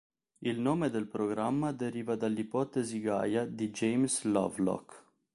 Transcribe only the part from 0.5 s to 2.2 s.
nome del programma deriva